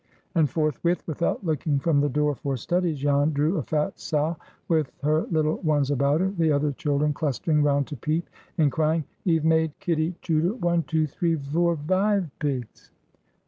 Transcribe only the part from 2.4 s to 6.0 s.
studies, Jan drew a fat sow with her little ones